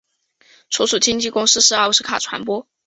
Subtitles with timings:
[0.71, 2.67] 所属经纪公司是奥斯卡传播。